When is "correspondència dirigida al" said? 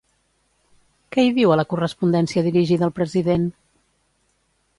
1.75-2.95